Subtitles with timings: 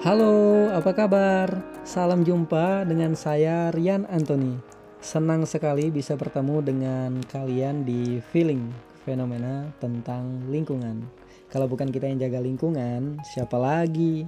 [0.00, 1.60] Halo, apa kabar?
[1.84, 4.56] Salam jumpa dengan saya Rian Anthony.
[4.96, 8.72] Senang sekali bisa bertemu dengan kalian di Feeling
[9.04, 11.04] Fenomena tentang lingkungan.
[11.52, 14.24] Kalau bukan kita yang jaga lingkungan, siapa lagi?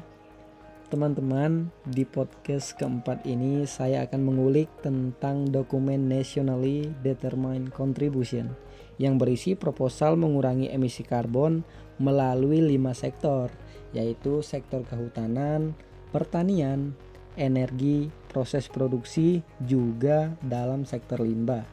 [0.93, 8.53] Teman-teman, di podcast keempat ini saya akan mengulik tentang dokumen Nationally Determined Contribution
[9.03, 11.67] yang berisi proposal mengurangi emisi karbon
[11.99, 13.51] melalui lima sektor,
[13.91, 15.75] yaitu sektor kehutanan,
[16.15, 16.95] pertanian,
[17.35, 21.67] energi, proses produksi, juga dalam sektor limbah.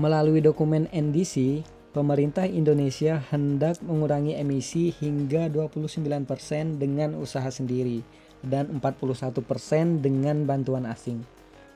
[0.00, 1.60] Melalui dokumen NDC,
[1.92, 8.00] pemerintah Indonesia hendak mengurangi emisi hingga 29% dengan usaha sendiri
[8.40, 11.20] dan 41% dengan bantuan asing.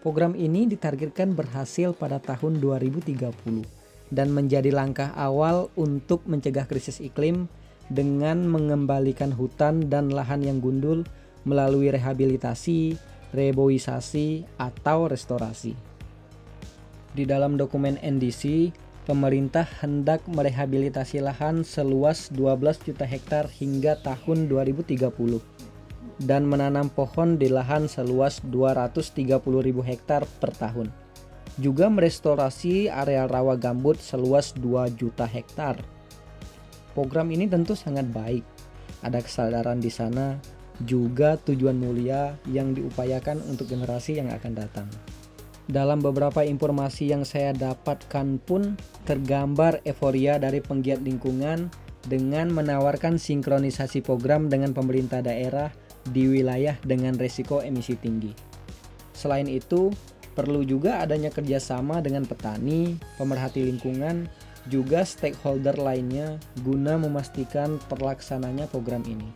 [0.01, 3.76] Program ini ditargetkan berhasil pada tahun 2030
[4.15, 7.51] dan menjadi langkah awal untuk mencegah krisis iklim
[7.91, 11.07] dengan mengembalikan hutan dan lahan yang gundul
[11.47, 12.99] melalui rehabilitasi,
[13.31, 15.79] reboisasi, atau restorasi.
[17.15, 18.75] Di dalam dokumen NDC,
[19.07, 25.07] pemerintah hendak merehabilitasi lahan seluas 12 juta hektar hingga tahun 2030
[26.27, 29.23] dan menanam pohon di lahan seluas 230
[29.63, 31.06] ribu hektar per tahun.
[31.57, 35.81] Juga merestorasi area rawa gambut seluas 2 juta hektar.
[36.93, 38.45] Program ini tentu sangat baik.
[39.01, 40.37] Ada kesadaran di sana,
[40.85, 44.89] juga tujuan mulia yang diupayakan untuk generasi yang akan datang.
[45.67, 51.73] Dalam beberapa informasi yang saya dapatkan pun tergambar euforia dari penggiat lingkungan
[52.07, 55.75] dengan menawarkan sinkronisasi program dengan pemerintah daerah
[56.07, 58.31] di wilayah dengan resiko emisi tinggi.
[59.11, 59.91] Selain itu,
[60.37, 64.29] perlu juga adanya kerjasama dengan petani, pemerhati lingkungan,
[64.69, 69.33] juga stakeholder lainnya guna memastikan terlaksananya program ini.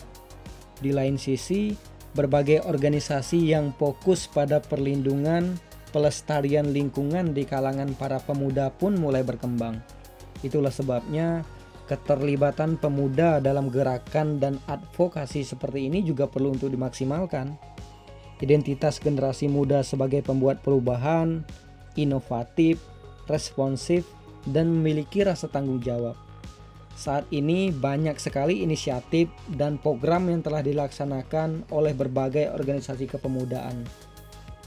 [0.85, 1.73] Di lain sisi,
[2.13, 5.57] berbagai organisasi yang fokus pada perlindungan
[5.91, 9.79] pelestarian lingkungan di kalangan para pemuda pun mulai berkembang.
[10.41, 11.43] Itulah sebabnya
[11.91, 17.70] keterlibatan pemuda dalam gerakan dan advokasi seperti ini juga perlu untuk dimaksimalkan.
[18.41, 21.45] Identitas generasi muda sebagai pembuat perubahan,
[21.97, 22.81] inovatif,
[23.29, 24.09] responsif,
[24.49, 26.17] dan memiliki rasa tanggung jawab.
[26.97, 33.85] Saat ini banyak sekali inisiatif dan program yang telah dilaksanakan oleh berbagai organisasi kepemudaan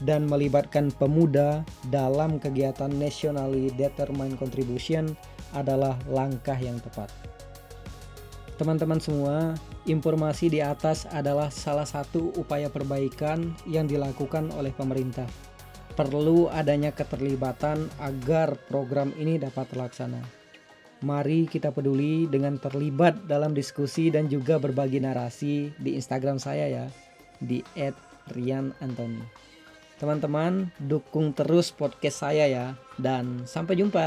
[0.02, 1.62] dan melibatkan pemuda
[1.94, 5.14] dalam kegiatan Nationally Determined Contribution
[5.54, 7.33] adalah langkah yang tepat.
[8.54, 15.26] Teman-teman semua, informasi di atas adalah salah satu upaya perbaikan yang dilakukan oleh pemerintah.
[15.98, 20.22] Perlu adanya keterlibatan agar program ini dapat terlaksana.
[21.02, 26.86] Mari kita peduli dengan terlibat dalam diskusi dan juga berbagi narasi di Instagram saya ya,
[27.42, 27.58] di
[28.30, 29.22] @rianantoni.
[29.98, 32.66] Teman-teman, dukung terus podcast saya ya.
[32.98, 34.06] Dan sampai jumpa.